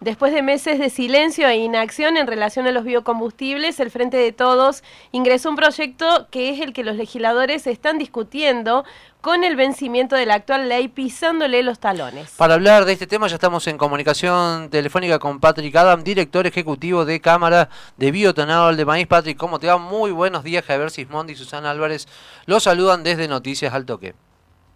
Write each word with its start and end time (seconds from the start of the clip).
Después 0.00 0.32
de 0.32 0.40
meses 0.40 0.78
de 0.78 0.88
silencio 0.88 1.46
e 1.46 1.56
inacción 1.56 2.16
en 2.16 2.26
relación 2.26 2.66
a 2.66 2.72
los 2.72 2.84
biocombustibles, 2.84 3.80
el 3.80 3.90
Frente 3.90 4.16
de 4.16 4.32
Todos 4.32 4.82
ingresó 5.12 5.50
un 5.50 5.56
proyecto 5.56 6.26
que 6.30 6.48
es 6.48 6.60
el 6.60 6.72
que 6.72 6.84
los 6.84 6.96
legisladores 6.96 7.66
están 7.66 7.98
discutiendo 7.98 8.86
con 9.20 9.44
el 9.44 9.56
vencimiento 9.56 10.16
de 10.16 10.24
la 10.24 10.36
actual 10.36 10.70
ley 10.70 10.88
pisándole 10.88 11.62
los 11.62 11.80
talones. 11.80 12.30
Para 12.38 12.54
hablar 12.54 12.86
de 12.86 12.94
este 12.94 13.06
tema 13.06 13.26
ya 13.26 13.34
estamos 13.34 13.66
en 13.66 13.76
comunicación 13.76 14.70
telefónica 14.70 15.18
con 15.18 15.38
Patrick 15.38 15.76
Adam, 15.76 16.02
director 16.02 16.46
ejecutivo 16.46 17.04
de 17.04 17.20
Cámara 17.20 17.68
de 17.98 18.10
Biotanol 18.10 18.78
de 18.78 18.86
Maíz. 18.86 19.06
Patrick, 19.06 19.36
¿cómo 19.36 19.58
te 19.58 19.66
va? 19.66 19.76
Muy 19.76 20.12
buenos 20.12 20.44
días, 20.44 20.64
Javier 20.64 20.90
Sismondi 20.90 21.34
y 21.34 21.36
Susana 21.36 21.70
Álvarez. 21.70 22.08
Los 22.46 22.62
saludan 22.62 23.02
desde 23.02 23.28
Noticias 23.28 23.74
al 23.74 23.84
Toque. 23.84 24.14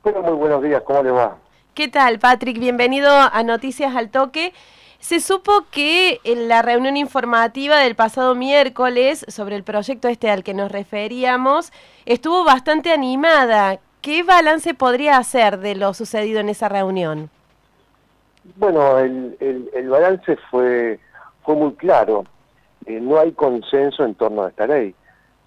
Bueno, 0.03 0.21
muy 0.21 0.35
buenos 0.35 0.63
días, 0.63 0.83
¿cómo 0.85 1.03
le 1.03 1.13
va? 1.13 1.39
¿Qué 1.73 1.89
tal, 1.89 2.19
Patrick? 2.19 2.59
Bienvenido 2.59 3.11
a 3.11 3.43
Noticias 3.43 3.97
al 3.97 4.11
Toque. 4.11 4.53
Se 5.05 5.21
supo 5.21 5.67
que 5.71 6.23
en 6.25 6.49
la 6.49 6.63
reunión 6.63 6.97
informativa 6.97 7.77
del 7.77 7.95
pasado 7.95 8.35
miércoles 8.35 9.27
sobre 9.29 9.55
el 9.55 9.63
proyecto 9.63 10.09
este 10.09 10.31
al 10.31 10.43
que 10.43 10.55
nos 10.55 10.73
referíamos 10.73 11.73
estuvo 12.07 12.43
bastante 12.43 12.91
animada. 12.91 13.81
¿Qué 14.01 14.23
balance 14.23 14.73
podría 14.73 15.19
hacer 15.19 15.59
de 15.59 15.75
lo 15.75 15.93
sucedido 15.93 16.41
en 16.41 16.49
esa 16.49 16.71
reunión? 16.71 17.29
Bueno, 18.57 18.99
el, 18.99 19.89
balance 19.91 20.39
fue, 20.51 20.99
fue 21.43 21.55
muy 21.55 21.75
claro. 21.75 22.25
Eh, 22.87 22.99
no 22.99 23.19
hay 23.19 23.33
consenso 23.33 24.07
en 24.07 24.15
torno 24.15 24.45
a 24.45 24.49
esta 24.49 24.67
ley. 24.67 24.95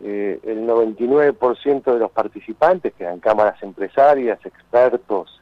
Eh, 0.02 0.40
el 0.44 0.68
99% 0.68 1.94
de 1.94 1.98
los 1.98 2.12
participantes, 2.12 2.94
que 2.94 3.06
eran 3.06 3.20
cámaras 3.20 3.64
empresarias, 3.64 4.38
expertos, 4.46 5.42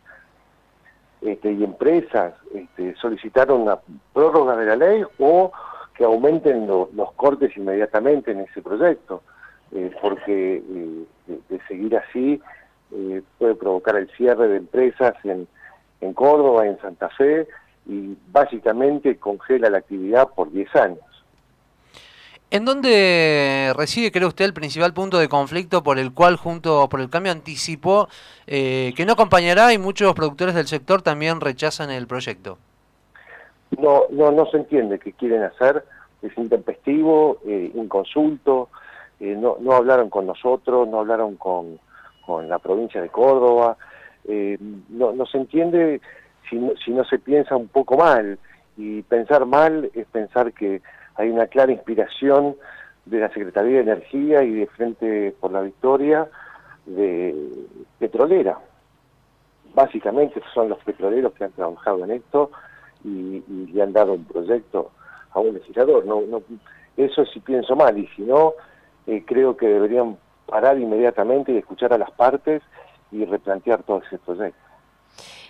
este, 1.26 1.54
y 1.54 1.64
empresas 1.64 2.36
este, 2.54 2.96
solicitaron 2.98 3.62
una 3.62 3.80
prórroga 4.14 4.56
de 4.56 4.66
la 4.68 4.76
ley 4.76 5.04
o 5.18 5.52
que 5.98 6.04
aumenten 6.04 6.68
los 6.68 7.12
cortes 7.14 7.56
inmediatamente 7.58 8.32
en 8.32 8.42
ese 8.42 8.62
proyecto, 8.62 9.24
eh, 9.72 9.92
porque 10.02 10.58
eh, 10.58 11.06
de, 11.50 11.60
seguir 11.68 11.98
así 11.98 12.40
eh, 12.92 13.24
puede 13.40 13.56
provocar 13.56 13.96
el 13.96 14.08
cierre 14.12 14.48
de 14.50 14.58
empresas 14.58 15.16
en, 15.24 15.48
en 16.02 16.14
Córdoba, 16.14 16.68
en 16.68 16.80
Santa 16.80 17.10
Fe, 17.10 17.48
y 17.88 18.16
básicamente 18.32 19.18
congela 19.18 19.72
la 19.72 19.80
actividad 19.80 20.30
por 20.36 20.52
10 20.52 20.76
años. 20.76 21.15
¿En 22.52 22.64
dónde 22.64 23.74
reside, 23.76 24.12
cree 24.12 24.28
usted, 24.28 24.46
el 24.46 24.54
principal 24.54 24.94
punto 24.94 25.18
de 25.18 25.28
conflicto 25.28 25.82
por 25.82 25.98
el 25.98 26.14
cual, 26.14 26.38
junto 26.38 26.88
por 26.90 27.02
el 27.02 27.10
cambio, 27.10 27.32
anticipó 27.32 28.08
eh, 28.46 28.94
que 28.96 29.06
no 29.06 29.14
acompañará 29.14 29.74
y 29.74 29.80
muchos 29.80 30.14
productores 30.14 30.54
del 30.54 30.68
sector 30.68 31.02
también 31.02 31.42
rechazan 31.42 31.90
el 31.90 32.06
proyecto? 32.06 32.58
No, 33.80 34.04
no, 34.12 34.32
no 34.32 34.46
se 34.46 34.58
entiende 34.58 35.00
qué 35.00 35.12
quieren 35.14 35.42
hacer, 35.42 35.84
es 36.22 36.38
intempestivo, 36.38 37.40
eh, 37.48 37.72
inconsulto, 37.74 38.70
eh, 39.20 39.36
no, 39.36 39.58
no 39.60 39.74
hablaron 39.74 40.10
con 40.10 40.28
nosotros, 40.28 40.88
no 40.88 41.00
hablaron 41.00 41.36
con, 41.38 41.80
con 42.26 42.48
la 42.48 42.60
provincia 42.60 43.02
de 43.02 43.10
Córdoba, 43.10 43.76
no, 44.28 45.12
no 45.12 45.26
se 45.28 45.38
entiende 45.38 46.02
si 46.50 46.56
no, 46.56 46.72
si 46.84 46.92
no 46.92 47.04
se 47.06 47.20
piensa 47.20 47.56
un 47.56 47.68
poco 47.68 47.98
mal, 47.98 48.40
y 48.78 49.02
pensar 49.04 49.46
mal 49.46 49.90
es 49.94 50.06
pensar 50.08 50.54
que 50.54 50.82
hay 51.16 51.30
una 51.30 51.48
clara 51.48 51.72
inspiración 51.72 52.56
de 53.06 53.20
la 53.20 53.30
Secretaría 53.30 53.78
de 53.78 53.92
Energía 53.92 54.44
y 54.44 54.54
de 54.54 54.68
Frente 54.68 55.36
por 55.40 55.52
la 55.52 55.62
Victoria 55.62 56.28
de 56.86 57.36
petrolera. 58.00 58.58
Básicamente 59.74 60.42
son 60.54 60.70
los 60.70 60.80
petroleros 60.80 61.34
que 61.34 61.44
han 61.44 61.52
trabajado 61.52 62.04
en 62.04 62.12
esto 62.12 62.52
y, 63.04 63.44
le 63.74 63.82
han 63.82 63.94
dado 63.94 64.14
un 64.14 64.26
proyecto 64.26 64.92
a 65.32 65.40
un 65.40 65.54
legislador. 65.56 66.06
Eso 66.98 67.26
sí 67.26 67.40
pienso 67.40 67.76
mal 67.76 67.98
y 67.98 68.08
si 68.16 68.24
no, 68.24 68.54
eh, 69.06 69.24
creo 69.26 69.58
que 69.58 69.68
deberían 69.68 70.18
parar 70.46 70.80
inmediatamente 70.80 71.52
y 71.52 71.58
escuchar 71.58 71.94
a 71.94 71.98
las 71.98 72.12
partes 72.12 72.62
y 73.12 73.26
replantear 73.26 73.84
todo 73.84 74.02
ese 74.06 74.18
proyecto. 74.18 74.58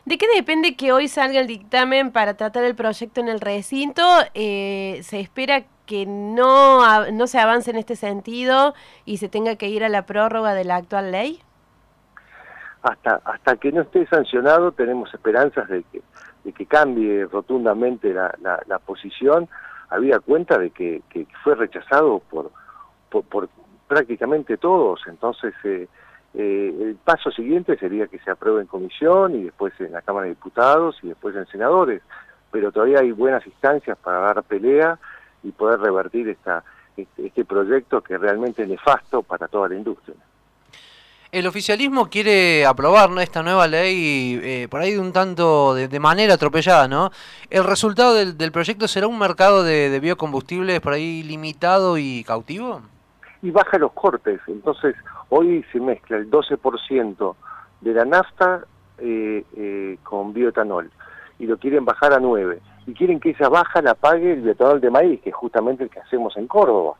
¿De 0.05 0.19
qué 0.19 0.27
depende 0.35 0.75
que 0.75 0.91
hoy 0.91 1.07
salga 1.07 1.39
el 1.39 1.47
dictamen 1.47 2.11
para 2.11 2.35
tratar 2.35 2.63
el 2.63 2.75
proyecto 2.75 3.21
en 3.21 3.27
el 3.27 3.41
recinto? 3.41 4.03
Eh, 4.35 4.99
¿Se 5.01 5.19
espera 5.19 5.63
que 5.87 6.05
no, 6.05 7.09
no 7.11 7.25
se 7.25 7.39
avance 7.39 7.71
en 7.71 7.77
este 7.77 7.95
sentido 7.95 8.75
y 9.05 9.17
se 9.17 9.29
tenga 9.29 9.55
que 9.55 9.67
ir 9.67 9.83
a 9.83 9.89
la 9.89 10.05
prórroga 10.05 10.53
de 10.53 10.63
la 10.63 10.75
actual 10.75 11.11
ley? 11.11 11.41
Hasta, 12.83 13.19
hasta 13.25 13.55
que 13.55 13.71
no 13.71 13.81
esté 13.81 14.05
sancionado 14.05 14.73
tenemos 14.73 15.11
esperanzas 15.11 15.67
de 15.69 15.81
que, 15.91 16.03
de 16.43 16.53
que 16.53 16.67
cambie 16.67 17.25
rotundamente 17.25 18.13
la, 18.13 18.31
la, 18.67 18.77
posición. 18.77 19.49
Había 19.89 20.19
cuenta 20.19 20.59
de 20.59 20.69
que, 20.69 21.01
que 21.09 21.25
fue 21.43 21.55
rechazado 21.55 22.19
por, 22.29 22.51
por, 23.09 23.23
por 23.23 23.49
prácticamente 23.87 24.57
todos, 24.57 25.01
entonces... 25.07 25.55
Eh, 25.63 25.87
eh, 26.37 26.75
el 26.81 26.95
paso 26.95 27.31
siguiente 27.31 27.77
sería 27.77 28.07
que 28.07 28.19
se 28.19 28.29
apruebe 28.29 28.61
en 28.61 28.67
comisión 28.67 29.35
y 29.35 29.43
después 29.43 29.73
en 29.79 29.93
la 29.93 30.01
Cámara 30.01 30.25
de 30.25 30.31
Diputados 30.31 30.97
y 31.01 31.07
después 31.07 31.35
en 31.35 31.45
senadores, 31.47 32.01
pero 32.51 32.71
todavía 32.71 32.99
hay 32.99 33.11
buenas 33.11 33.45
instancias 33.47 33.97
para 33.97 34.19
dar 34.19 34.43
pelea 34.43 34.99
y 35.43 35.51
poder 35.51 35.79
revertir 35.79 36.27
esta, 36.27 36.63
este, 36.97 37.27
este 37.27 37.45
proyecto 37.45 38.01
que 38.01 38.15
es 38.15 38.19
realmente 38.19 38.67
nefasto 38.67 39.23
para 39.23 39.47
toda 39.47 39.69
la 39.69 39.75
industria. 39.75 40.15
El 41.31 41.47
oficialismo 41.47 42.09
quiere 42.09 42.65
aprobar 42.65 43.09
esta 43.19 43.41
nueva 43.41 43.67
ley 43.67 44.39
eh, 44.41 44.67
por 44.69 44.81
ahí 44.81 44.93
de 44.93 44.99
un 44.99 45.11
tanto 45.11 45.73
de, 45.73 45.99
manera 45.99 46.35
atropellada, 46.35 46.87
¿no? 46.87 47.11
¿El 47.49 47.63
resultado 47.63 48.13
del, 48.13 48.51
proyecto 48.51 48.87
será 48.87 49.07
un 49.07 49.19
mercado 49.19 49.63
de, 49.63 49.89
de 49.89 49.99
biocombustibles 49.99 50.79
por 50.81 50.93
ahí 50.93 51.23
limitado 51.23 51.97
y 51.97 52.23
cautivo? 52.23 52.81
Y 53.41 53.51
baja 53.51 53.77
los 53.77 53.91
cortes, 53.91 54.39
entonces 54.47 54.95
Hoy 55.29 55.65
se 55.71 55.79
mezcla 55.79 56.17
el 56.17 56.29
12% 56.29 57.35
de 57.81 57.93
la 57.93 58.05
nafta 58.05 58.65
eh, 58.97 59.43
eh, 59.57 59.97
con 60.03 60.33
bioetanol 60.33 60.91
y 61.39 61.45
lo 61.47 61.57
quieren 61.57 61.83
bajar 61.83 62.13
a 62.13 62.19
9 62.19 62.59
y 62.87 62.93
quieren 62.93 63.19
que 63.19 63.31
esa 63.31 63.49
baja 63.49 63.81
la 63.81 63.95
pague 63.95 64.33
el 64.33 64.41
bioetanol 64.41 64.79
de 64.79 64.91
maíz, 64.91 65.21
que 65.21 65.29
es 65.29 65.35
justamente 65.35 65.83
el 65.83 65.89
que 65.89 65.99
hacemos 65.99 66.37
en 66.37 66.47
Córdoba. 66.47 66.93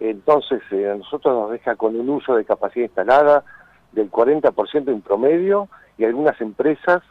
Entonces, 0.00 0.60
eh, 0.72 0.90
a 0.90 0.96
nosotros 0.96 1.34
nos 1.34 1.50
deja 1.52 1.76
con 1.76 1.94
un 1.94 2.08
uso 2.10 2.34
de 2.34 2.44
capacidad 2.44 2.86
instalada 2.86 3.44
del 3.92 4.10
40% 4.10 4.88
en 4.88 5.02
promedio 5.02 5.68
y 5.98 6.04
algunas 6.04 6.40
empresas 6.40 7.02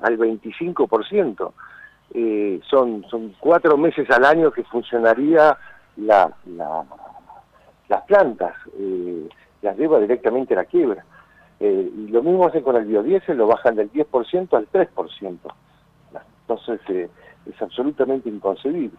al 0.00 0.18
25%. 0.18 1.52
son, 2.68 3.04
son 3.08 3.34
cuatro 3.38 3.76
meses 3.76 4.10
al 4.10 4.24
año 4.24 4.50
que 4.50 4.64
funcionaría 4.64 5.56
la, 5.96 6.32
las 7.88 8.02
plantas 8.02 8.54
las 9.62 9.76
lleva 9.76 9.98
directamente 10.00 10.54
a 10.54 10.58
la 10.58 10.64
quiebra. 10.64 11.04
Eh, 11.58 11.90
y 11.94 12.08
lo 12.08 12.22
mismo 12.22 12.46
hacen 12.46 12.62
con 12.62 12.76
el 12.76 12.86
biodiesel, 12.86 13.36
lo 13.36 13.46
bajan 13.46 13.76
del 13.76 13.92
10% 13.92 14.56
al 14.56 14.68
3%. 14.70 15.38
Entonces 16.42 16.80
eh, 16.88 17.10
es 17.46 17.62
absolutamente 17.62 18.28
inconcebible. 18.28 18.98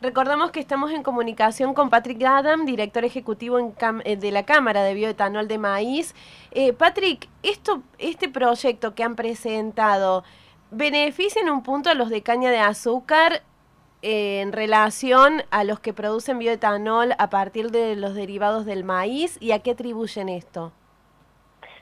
Recordamos 0.00 0.50
que 0.50 0.60
estamos 0.60 0.90
en 0.90 1.02
comunicación 1.02 1.74
con 1.74 1.90
Patrick 1.90 2.22
Adam, 2.24 2.64
director 2.64 3.04
ejecutivo 3.04 3.58
eh, 4.04 4.16
de 4.16 4.30
la 4.32 4.44
Cámara 4.44 4.82
de 4.82 4.94
Bioetanol 4.94 5.48
de 5.48 5.58
Maíz. 5.58 6.14
Patrick, 6.76 7.28
esto, 7.42 7.82
este 7.98 8.28
proyecto 8.28 8.94
que 8.94 9.04
han 9.04 9.14
presentado, 9.14 10.24
¿beneficia 10.70 11.40
en 11.40 11.50
un 11.50 11.62
punto 11.62 11.90
a 11.90 11.94
los 11.94 12.10
de 12.10 12.22
caña 12.22 12.50
de 12.50 12.58
azúcar 12.58 13.42
en 14.02 14.52
relación 14.52 15.42
a 15.50 15.62
los 15.62 15.78
que 15.78 15.92
producen 15.92 16.38
bioetanol 16.38 17.12
a 17.18 17.30
partir 17.30 17.70
de 17.70 17.94
los 17.94 18.14
derivados 18.14 18.66
del 18.66 18.82
maíz 18.82 19.38
y 19.40 19.52
a 19.52 19.60
qué 19.60 19.70
atribuyen 19.70 20.28
esto? 20.28 20.72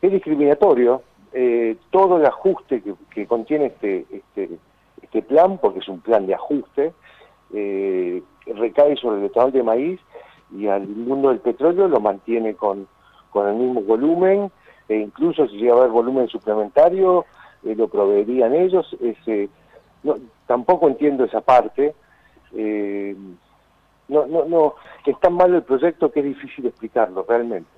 Es 0.02 0.12
discriminatorio. 0.12 1.02
Eh, 1.32 1.76
todo 1.90 2.18
el 2.18 2.26
ajuste 2.26 2.82
que, 3.14 3.26
contiene 3.26 3.66
este, 3.66 4.04
este, 4.10 4.50
este, 5.00 5.22
plan, 5.22 5.58
porque 5.58 5.78
es 5.78 5.88
un 5.88 6.00
plan 6.00 6.26
de 6.26 6.34
ajuste, 6.34 6.92
eh, 7.54 8.22
recae 8.46 8.96
sobre 8.96 9.20
el 9.20 9.26
etanol 9.26 9.52
de 9.52 9.62
maíz 9.62 10.00
y 10.56 10.66
al 10.66 10.86
mundo 10.88 11.28
del 11.28 11.38
petróleo 11.38 11.88
lo 11.88 12.00
mantiene 12.00 12.54
con, 12.54 12.88
con 13.30 13.48
el 13.48 13.54
mismo 13.54 13.82
volumen 13.82 14.50
e 14.88 14.96
incluso 14.96 15.46
si 15.48 15.56
llega 15.56 15.74
a 15.74 15.78
haber 15.78 15.90
volumen 15.90 16.28
suplementario 16.28 17.24
eh, 17.64 17.74
lo 17.76 17.88
proveerían 17.88 18.54
ellos. 18.54 18.94
Ese, 19.00 19.48
no, 20.02 20.16
tampoco 20.46 20.88
entiendo 20.88 21.24
esa 21.24 21.40
parte 21.40 21.94
eh, 22.56 23.16
no, 24.08 24.26
no, 24.26 24.44
no, 24.44 24.74
es 25.06 25.18
tan 25.20 25.34
malo 25.34 25.56
el 25.56 25.62
proyecto 25.62 26.10
que 26.10 26.20
es 26.20 26.26
difícil 26.26 26.66
explicarlo 26.66 27.24
realmente. 27.28 27.68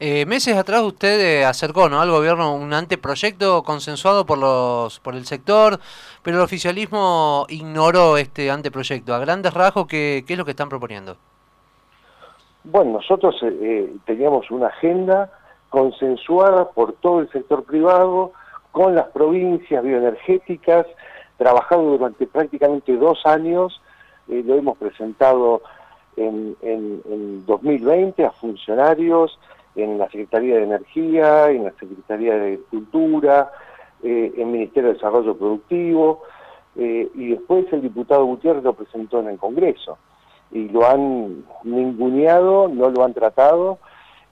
Eh, 0.00 0.26
meses 0.26 0.56
atrás 0.56 0.82
usted 0.82 1.20
eh, 1.20 1.44
acercó 1.44 1.88
¿no? 1.88 2.00
al 2.00 2.10
gobierno 2.10 2.54
un 2.54 2.72
anteproyecto 2.72 3.64
consensuado 3.64 4.24
por 4.24 4.38
los 4.38 5.00
por 5.00 5.16
el 5.16 5.24
sector, 5.26 5.80
pero 6.22 6.36
el 6.36 6.44
oficialismo 6.44 7.46
ignoró 7.48 8.16
este 8.16 8.48
anteproyecto. 8.48 9.12
A 9.12 9.18
grandes 9.18 9.52
rasgos, 9.52 9.88
¿qué, 9.88 10.22
qué 10.24 10.34
es 10.34 10.38
lo 10.38 10.44
que 10.44 10.52
están 10.52 10.68
proponiendo? 10.68 11.16
Bueno, 12.62 12.92
nosotros 12.92 13.34
eh, 13.42 13.92
teníamos 14.04 14.50
una 14.50 14.68
agenda 14.68 15.32
consensuada 15.70 16.70
por 16.70 16.92
todo 16.94 17.20
el 17.20 17.30
sector 17.30 17.64
privado, 17.64 18.32
con 18.70 18.94
las 18.94 19.08
provincias 19.08 19.82
bioenergéticas, 19.82 20.86
trabajado 21.38 21.96
durante 21.96 22.26
prácticamente 22.26 22.94
dos 22.96 23.24
años, 23.24 23.80
eh, 24.28 24.42
lo 24.44 24.56
hemos 24.56 24.76
presentado 24.76 25.62
en, 26.16 26.56
en, 26.60 27.46
2020 27.46 28.24
a 28.24 28.32
funcionarios 28.32 29.38
en 29.76 29.96
la 29.96 30.06
Secretaría 30.10 30.56
de 30.56 30.64
Energía, 30.64 31.50
en 31.50 31.64
la 31.64 31.72
Secretaría 31.78 32.34
de 32.34 32.46
Agricultura, 32.54 33.50
eh, 34.02 34.32
en 34.34 34.40
el 34.40 34.46
Ministerio 34.48 34.88
de 34.88 34.94
Desarrollo 34.94 35.36
Productivo, 35.36 36.22
eh, 36.76 37.08
y 37.14 37.28
después 37.28 37.72
el 37.72 37.82
diputado 37.82 38.24
Gutiérrez 38.24 38.64
lo 38.64 38.74
presentó 38.74 39.20
en 39.20 39.28
el 39.28 39.38
Congreso. 39.38 39.96
Y 40.50 40.68
lo 40.68 40.88
han 40.88 41.44
ninguneado, 41.62 42.68
no 42.68 42.90
lo 42.90 43.04
han 43.04 43.14
tratado, 43.14 43.78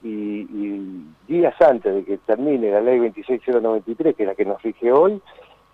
y, 0.03 0.45
días 1.27 1.59
antes 1.61 1.93
de 1.93 2.05
que 2.05 2.17
termine 2.19 2.71
la 2.71 2.81
ley 2.81 2.99
26093, 2.99 4.15
que 4.15 4.23
es 4.23 4.27
la 4.27 4.35
que 4.35 4.45
nos 4.45 4.61
rige 4.61 4.91
hoy, 4.91 5.21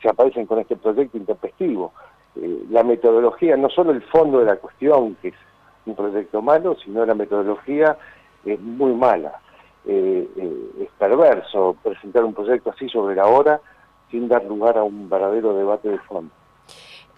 se 0.03 0.09
aparecen 0.09 0.45
con 0.45 0.59
este 0.59 0.75
proyecto 0.75 1.17
intempestivo. 1.17 1.93
Eh, 2.35 2.65
la 2.69 2.83
metodología, 2.83 3.57
no 3.57 3.69
solo 3.69 3.91
el 3.91 4.03
fondo 4.03 4.39
de 4.39 4.45
la 4.45 4.57
cuestión, 4.57 5.15
que 5.21 5.29
es 5.29 5.35
un 5.85 5.95
proyecto 5.95 6.41
malo, 6.41 6.75
sino 6.83 7.05
la 7.05 7.15
metodología 7.15 7.97
es 8.45 8.59
muy 8.59 8.93
mala. 8.93 9.39
Eh, 9.85 10.27
es 10.79 10.89
perverso 10.97 11.75
presentar 11.81 12.23
un 12.23 12.33
proyecto 12.33 12.69
así 12.69 12.87
sobre 12.89 13.15
la 13.15 13.25
hora 13.25 13.59
sin 14.11 14.27
dar 14.27 14.43
lugar 14.45 14.77
a 14.77 14.83
un 14.83 15.09
verdadero 15.09 15.55
debate 15.55 15.89
de 15.89 15.99
fondo. 15.99 16.31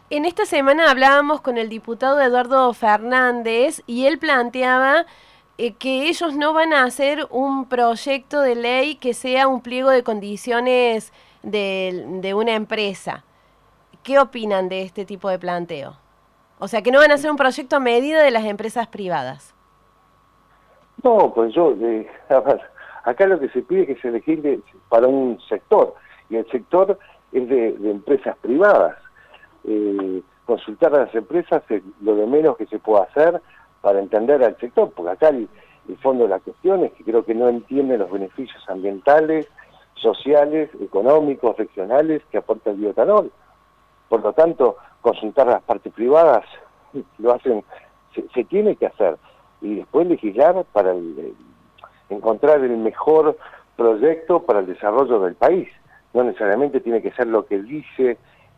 En 0.10 0.26
esta 0.26 0.46
semana 0.46 0.92
hablábamos 0.92 1.42
con 1.42 1.58
el 1.58 1.68
diputado 1.68 2.22
Eduardo 2.22 2.72
Fernández 2.74 3.82
y 3.88 4.06
él 4.06 4.20
planteaba 4.20 5.06
eh, 5.58 5.74
que 5.74 6.08
ellos 6.08 6.36
no 6.36 6.54
van 6.54 6.74
a 6.74 6.84
hacer 6.84 7.28
un 7.32 7.68
proyecto 7.68 8.42
de 8.42 8.56
ley 8.56 8.96
que 8.96 9.14
sea 9.14 9.48
un 9.48 9.62
pliego 9.62 9.90
de 9.90 10.04
condiciones 10.04 11.12
de, 11.46 12.34
una 12.36 12.54
empresa. 12.54 13.24
¿Qué 14.04 14.20
opinan 14.20 14.70
de 14.70 14.84
este 14.84 15.06
tipo 15.06 15.30
de 15.30 15.40
planteo? 15.40 15.98
O 16.60 16.68
sea, 16.68 16.82
que 16.82 16.92
no 16.92 17.00
van 17.00 17.12
a 17.12 17.16
hacer 17.16 17.32
un 17.32 17.38
proyecto 17.38 17.76
a 17.76 17.80
medida 17.80 18.22
de 18.22 18.32
las 18.32 18.46
empresas 18.46 18.88
privadas. 18.88 19.54
No, 21.04 21.34
pues 21.34 21.54
yo, 21.54 21.76
eh, 21.82 22.08
acá 23.04 23.26
lo 23.26 23.40
que 23.40 23.50
se 23.50 23.62
pide 23.62 23.82
es 23.82 23.88
que 23.88 24.02
se 24.02 24.12
legisle 24.12 24.60
para 24.90 25.08
un 25.08 25.40
sector, 25.48 25.96
y 26.30 26.38
el 26.38 26.50
sector 26.50 26.98
es 27.32 27.50
de 27.50 27.92
empresas 27.92 28.36
privadas 28.38 28.96
eh, 29.68 30.22
consultar 30.46 30.94
a 30.94 31.06
las 31.06 31.16
empresas 31.16 31.64
es 31.70 31.82
lo 32.02 32.16
de 32.16 32.28
menos 32.28 32.56
que 32.56 32.68
se 32.68 32.78
puede 32.78 33.04
hacer 33.04 33.42
para 33.82 34.00
entender 34.00 34.44
al 34.44 34.58
sector, 34.58 34.92
porque 34.96 35.12
acá 35.12 35.30
el, 35.30 35.50
fondo 36.02 36.24
de 36.24 36.30
la 36.32 36.40
cuestión 36.40 36.84
es 36.84 36.92
que 36.94 37.04
creo 37.04 37.24
que 37.24 37.36
no 37.36 37.48
entiende 37.48 37.98
los 37.98 38.12
beneficios 38.12 38.64
ambientales, 38.70 39.48
sociales, 39.96 40.70
económicos, 40.82 41.58
regionales 41.58 42.22
que 42.32 42.38
aporta 42.38 42.72
el 42.72 42.78
biotanol. 42.78 43.32
Por 44.10 44.22
lo 44.22 44.34
tanto, 44.34 44.78
consultar 45.02 45.48
a 45.50 45.54
las 45.54 45.64
partes 45.64 45.94
privadas 45.94 46.46
lo 47.18 47.34
hacen, 47.34 47.64
se, 48.34 48.44
tiene 48.46 48.76
que 48.76 48.88
hacer 48.88 49.18
y 49.62 49.76
después 49.76 50.08
legislar 50.08 50.66
para 50.72 50.94
encontrar 52.10 52.64
el 52.64 52.78
mejor 52.78 53.38
proyecto 53.76 54.44
para 54.44 54.60
el 54.60 54.68
desarrollo 54.68 55.20
del 55.20 55.36
país. 55.36 55.68
No 56.14 56.24
necesariamente 56.24 56.80
tiene 56.80 57.02
que 57.02 57.12
ser 57.12 57.28
lo 57.28 57.46
que 57.46 57.62
dice 57.62 58.18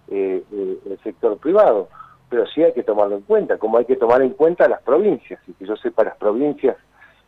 eh, 0.10 0.44
eh, 0.51 0.80
el 0.86 1.00
sector 1.04 1.38
privado, 1.38 1.90
pero 2.30 2.45
sí 2.48 2.63
hay 2.63 2.74
que 2.74 2.83
tomarlo 2.83 3.16
en 3.16 3.24
cuenta, 3.24 3.57
como 3.57 3.78
hay 3.78 3.86
que 3.86 3.95
tomar 3.95 4.22
en 4.22 4.31
cuenta 4.31 4.68
las 4.68 4.81
provincias, 4.81 5.40
y 5.48 5.54
que 5.54 5.66
yo 5.66 5.75
sepa 5.78 6.04
las 6.04 6.18
provincias 6.18 6.78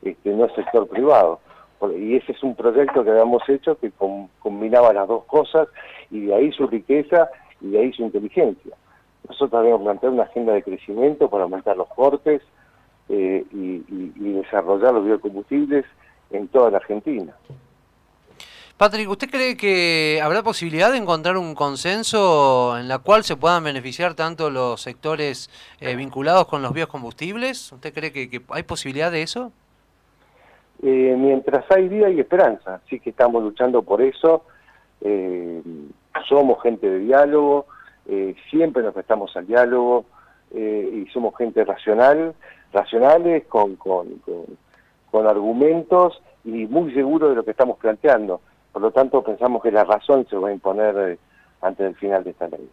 este, 0.02 0.30
no 0.32 0.46
es 0.46 0.54
sector 0.54 0.88
privado. 0.88 1.40
Y 1.98 2.16
ese 2.16 2.34
es 2.34 2.44
un 2.44 2.56
proyecto 2.56 3.04
que 3.04 3.12
habíamos 3.12 3.48
hecho 3.48 3.78
que 3.78 3.92
combinaba 4.40 4.94
las 4.94 5.08
dos 5.08 5.24
cosas 5.26 5.68
y 6.12 6.22
de 6.22 6.36
ahí 6.36 6.52
su 6.52 6.68
riqueza 6.68 7.30
y 7.62 7.70
de 7.70 7.80
ahí 7.80 7.94
su 7.94 8.04
inteligencia. 8.04 8.76
Nosotros 9.28 9.60
habíamos 9.60 9.84
planteado 9.84 10.16
una 10.16 10.24
agenda 10.24 10.54
de 10.54 10.64
crecimiento 10.64 11.30
para 11.30 11.44
aumentar 11.44 11.78
los 11.78 11.88
cortes 11.90 12.42
eh, 13.10 13.46
y 13.52 14.32
desarrollar 14.34 14.94
los 14.94 15.06
biocombustibles 15.06 15.86
en 16.32 16.48
toda 16.48 16.72
la 16.72 16.78
Argentina. 16.78 17.34
Patrick, 18.80 19.10
¿usted 19.10 19.30
cree 19.30 19.58
que 19.58 20.22
habrá 20.24 20.42
posibilidad 20.42 20.90
de 20.90 21.00
encontrar 21.00 21.36
un 21.36 21.54
consenso 21.54 22.78
en 22.78 22.88
la 22.88 23.00
cual 23.00 23.26
se 23.26 23.36
puedan 23.36 23.62
beneficiar 23.62 24.14
tanto 24.14 24.50
los 24.50 24.82
sectores 24.82 25.50
eh, 25.82 25.98
vinculados 25.98 26.48
con 26.48 26.62
los 26.62 26.72
biocombustibles? 26.72 27.74
¿Usted 27.74 27.94
cree 27.94 28.14
que, 28.14 28.42
hay 28.48 28.64
posibilidad 28.64 29.12
de 29.12 29.22
eso? 29.22 29.52
Eh, 30.82 31.16
mientras 31.18 31.70
hay 31.72 31.88
vida 31.90 32.10
y 32.10 32.20
esperanza, 32.20 32.82
sí 32.90 33.00
que 33.00 33.10
estamos 33.10 33.44
luchando 33.44 33.82
por 33.82 34.02
eso. 34.02 34.44
Eh, 35.02 35.62
somos 36.28 36.62
gente 36.62 36.90
de 36.90 37.00
diálogo, 37.00 37.66
siempre 38.50 38.84
nos 38.84 38.94
prestamos 38.94 39.36
al 39.38 39.48
diálogo 39.48 40.06
y 40.52 41.06
somos 41.14 41.36
gente 41.38 41.64
racional, 41.64 42.34
racionales, 42.74 43.46
con, 43.46 43.76
con, 43.78 44.22
con 45.12 45.28
argumentos 45.28 46.22
y 46.44 46.68
muy 46.68 46.94
seguros 46.94 47.30
de 47.30 47.36
lo 47.36 47.44
que 47.44 47.52
estamos 47.52 47.78
planteando. 47.78 48.42
Por 48.72 48.82
lo 48.82 48.92
tanto, 48.92 49.24
pensamos 49.24 49.62
que 49.64 49.72
la 49.72 49.84
razón 49.84 50.28
se 50.30 50.38
va 50.38 50.50
a 50.50 50.54
imponer 50.54 50.96
eh, 50.98 51.18
antes 51.62 51.86
del 51.86 51.96
final 51.96 52.24
de 52.24 52.32
esta 52.32 52.48
ley. 52.48 52.70